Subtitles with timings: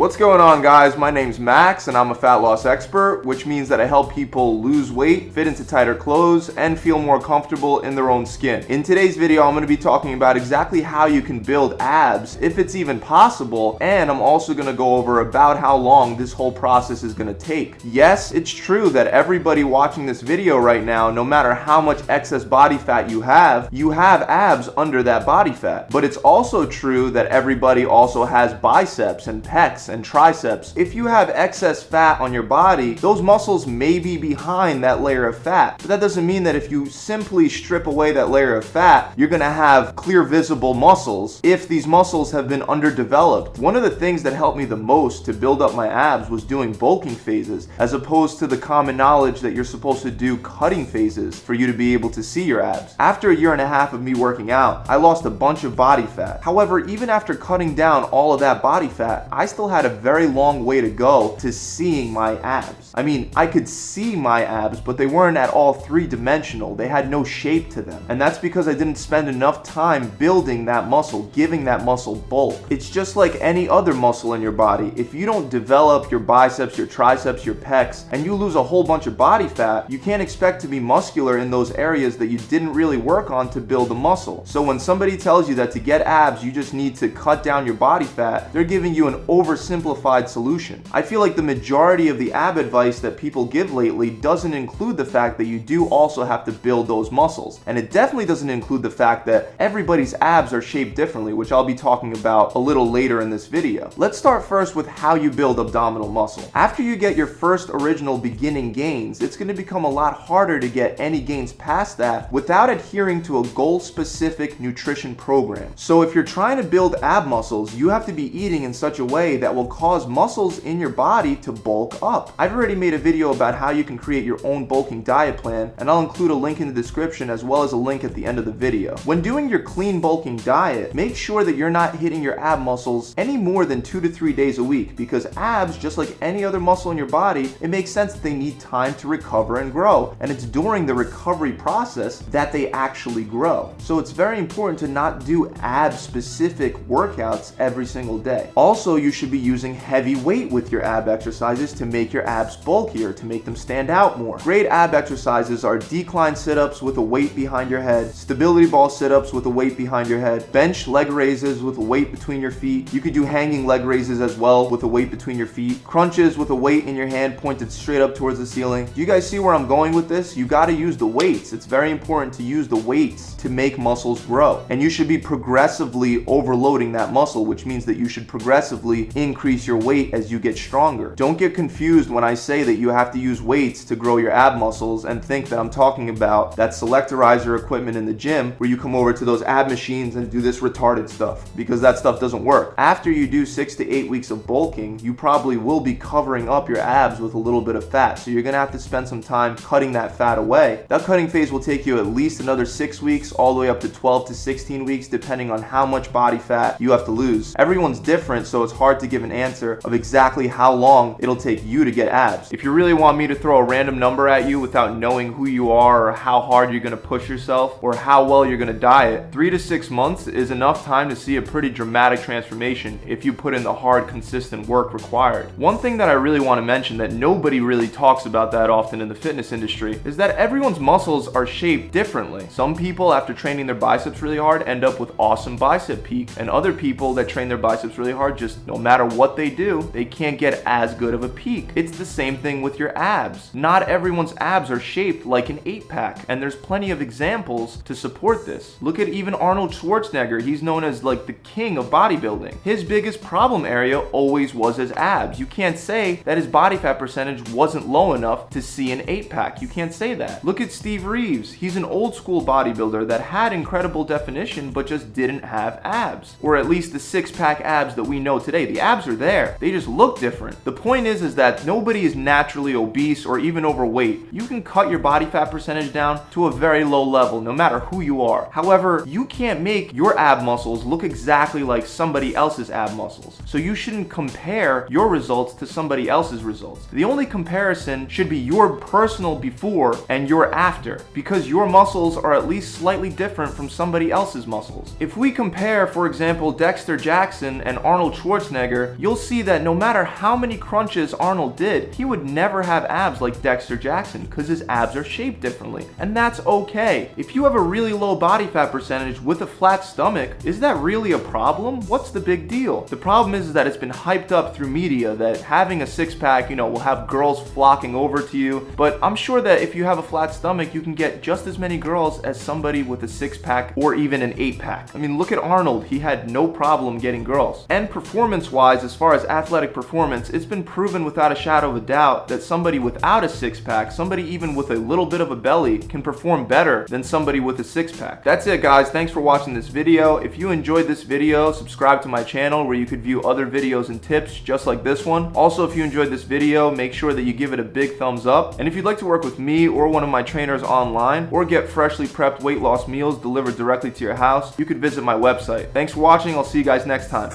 [0.00, 0.96] What's going on, guys?
[0.96, 4.58] My name's Max, and I'm a fat loss expert, which means that I help people
[4.62, 8.64] lose weight, fit into tighter clothes, and feel more comfortable in their own skin.
[8.70, 12.58] In today's video, I'm to be talking about exactly how you can build abs, if
[12.58, 17.02] it's even possible, and I'm also to go over about how long this whole process
[17.02, 17.74] is to take.
[17.84, 22.42] Yes, it's true that everybody watching this video right now, no matter how much excess
[22.42, 25.90] body fat you have, you have abs under that body fat.
[25.90, 30.72] But it's also true that everybody also has biceps and pecs and triceps.
[30.76, 35.26] If you have excess fat on your body, those muscles may be behind that layer
[35.26, 35.78] of fat.
[35.78, 39.28] But that doesn't mean that if you simply strip away that layer of fat, you're
[39.28, 43.58] gonna have clear visible muscles if these muscles have been underdeveloped.
[43.58, 46.44] One of the things that helped me the most to build up my abs was
[46.44, 50.86] doing bulking phases, as opposed to the common knowledge that you're supposed to do cutting
[50.86, 52.94] phases for you to be able to see your abs.
[52.98, 55.76] After a year and a half of me working out, I lost a bunch of
[55.76, 56.42] body fat.
[56.42, 60.26] However, even after cutting down all of that body fat, I still had a very
[60.26, 62.92] long way to go to seeing my abs.
[62.94, 66.74] I mean, I could see my abs, but they weren't at all three dimensional.
[66.74, 68.04] They had no shape to them.
[68.08, 72.60] And that's because I didn't spend enough time building that muscle, giving that muscle bulk.
[72.70, 74.92] It's just like any other muscle in your body.
[74.96, 78.84] If you don't develop your biceps, your triceps, your pecs, and you lose a whole
[78.84, 82.38] bunch of body fat, you can't expect to be muscular in those areas that you
[82.38, 84.44] didn't really work on to build the muscle.
[84.46, 87.66] So when somebody tells you that to get abs, you just need to cut down
[87.66, 89.22] your body fat, they're giving you an
[89.70, 90.82] oversimplified solution.
[90.92, 94.96] I feel like the majority of the ab advice that people give lately doesn't include
[94.96, 97.60] the fact that you do also have to build those muscles.
[97.66, 101.64] And it definitely doesn't include the fact that everybody's abs are shaped differently, which I'll
[101.64, 103.90] be talking about a little later in this video.
[103.96, 106.50] Let's start first with how you build abdominal muscle.
[106.54, 110.68] After you get your first original beginning gains, it's gonna become a lot harder to
[110.68, 115.72] get any gains past that without adhering to a goal specific nutrition program.
[115.76, 118.98] So if you're trying to build ab muscles, you have to be eating in such
[118.98, 122.32] a way that will cause muscles in your body to bulk up.
[122.38, 125.72] I've already made a video about how you can create your own bulking diet plan,
[125.78, 128.24] and I'll include a link in the description as well as a link at the
[128.24, 128.96] end of the video.
[128.98, 133.14] When doing your clean bulking diet, make sure that you're not hitting your ab muscles
[133.16, 136.60] any more than two to three days a week because abs, just like any other
[136.60, 140.16] muscle in your body, it makes sense that they need time to recover and grow.
[140.20, 143.74] And it's during the recovery process that they actually grow.
[143.78, 148.50] So it's very important to not do ab specific workouts every single day.
[148.54, 152.56] Also, you should be using heavy weight with your ab exercises to make your abs
[152.56, 154.38] bulkier, to make them stand out more.
[154.38, 158.88] Great ab exercises are decline sit ups with a weight behind your head, stability ball
[158.88, 162.40] sit ups with a weight behind your head, bench leg raises with a weight between
[162.40, 162.92] your feet.
[162.94, 166.38] You could do hanging leg raises as well with a weight between your feet, crunches
[166.38, 168.86] with a weight in your hand pointed straight up towards the ceiling.
[168.86, 170.36] Do you guys see where I'm going with this?
[170.36, 171.52] You got to use the weights.
[171.52, 174.64] It's very important to use the weights to make muscles grow.
[174.70, 179.39] And you should be progressively overloading that muscle, which means that you should progressively increase
[179.40, 181.14] your weight as you get stronger.
[181.16, 184.30] Don't get confused when I say that you have to use weights to grow your
[184.30, 188.68] ab muscles and think that I'm talking about that selectorizer equipment in the gym where
[188.68, 192.20] you come over to those ab machines and do this retarded stuff because that stuff
[192.20, 192.74] doesn't work.
[192.76, 196.68] After you do six to eight weeks of bulking, you probably will be covering up
[196.68, 198.16] your abs with a little bit of fat.
[198.16, 200.84] So you're gonna have to spend some time cutting that fat away.
[200.88, 203.80] That cutting phase will take you at least another six weeks, all the way up
[203.80, 207.54] to 12 to 16 weeks, depending on how much body fat you have to lose.
[207.58, 211.64] Everyone's different, so it's hard to give an answer of exactly how long it'll take
[211.64, 212.52] you to get abs.
[212.52, 215.46] If you really want me to throw a random number at you without knowing who
[215.46, 219.32] you are or how hard you're gonna push yourself or how well you're gonna diet,
[219.32, 223.32] three to six months is enough time to see a pretty dramatic transformation if you
[223.32, 225.56] put in the hard, consistent work required.
[225.58, 229.00] One thing that I really want to mention that nobody really talks about that often
[229.00, 232.46] in the fitness industry is that everyone's muscles are shaped differently.
[232.50, 236.48] Some people, after training their biceps really hard, end up with awesome bicep peak, and
[236.48, 240.04] other people that train their biceps really hard, just no matter what they do, they
[240.04, 241.70] can't get as good of a peak.
[241.74, 243.54] It's the same thing with your abs.
[243.54, 247.94] Not everyone's abs are shaped like an eight pack, and there's plenty of examples to
[247.94, 248.76] support this.
[248.80, 252.60] Look at even Arnold Schwarzenegger, he's known as like the king of bodybuilding.
[252.62, 255.38] His biggest problem area always was his abs.
[255.38, 259.30] You can't say that his body fat percentage wasn't low enough to see an eight
[259.30, 259.62] pack.
[259.62, 260.44] You can't say that.
[260.44, 261.52] Look at Steve Reeves.
[261.52, 266.36] He's an old school bodybuilder that had incredible definition but just didn't have abs.
[266.40, 268.66] Or at least the six pack abs that we know today.
[268.66, 269.56] The abs are there.
[269.60, 270.62] They just look different.
[270.64, 274.28] The point is is that nobody is naturally obese or even overweight.
[274.32, 277.80] You can cut your body fat percentage down to a very low level no matter
[277.80, 278.48] who you are.
[278.52, 283.40] However, you can't make your ab muscles look exactly like somebody else's ab muscles.
[283.46, 286.86] So you shouldn't compare your results to somebody else's results.
[286.92, 292.34] The only comparison should be your personal before and your after because your muscles are
[292.34, 294.94] at least slightly different from somebody else's muscles.
[295.00, 300.04] If we compare, for example, Dexter Jackson and Arnold Schwarzenegger, you'll see that no matter
[300.04, 304.64] how many crunches Arnold did, he would never have abs like Dexter Jackson because his
[304.68, 305.86] abs are shaped differently.
[305.98, 307.10] And that's okay.
[307.16, 310.76] If you have a really low body fat percentage with a flat stomach, is that
[310.78, 311.80] really a problem?
[311.86, 312.82] What's the big deal?
[312.82, 316.50] The problem is that it's been hyped up through media that having a six pack,
[316.50, 318.68] you know, will have girls flocking over to you.
[318.76, 321.58] But I'm sure that if you have a flat stomach, you can get just as
[321.58, 324.94] many girls as somebody with a six pack or even an eight pack.
[324.94, 325.84] I mean, look at Arnold.
[325.84, 327.66] He had no problem getting girls.
[327.68, 331.76] And performance wise, as far as athletic performance, it's been proven without a shadow of
[331.76, 335.30] a doubt that somebody without a six pack, somebody even with a little bit of
[335.30, 338.24] a belly, can perform better than somebody with a six pack.
[338.24, 338.90] That's it, guys.
[338.90, 340.16] Thanks for watching this video.
[340.18, 343.88] If you enjoyed this video, subscribe to my channel where you could view other videos
[343.88, 345.32] and tips just like this one.
[345.34, 348.26] Also, if you enjoyed this video, make sure that you give it a big thumbs
[348.26, 348.58] up.
[348.58, 351.44] And if you'd like to work with me or one of my trainers online or
[351.44, 355.14] get freshly prepped weight loss meals delivered directly to your house, you could visit my
[355.14, 355.72] website.
[355.72, 356.34] Thanks for watching.
[356.34, 357.30] I'll see you guys next time.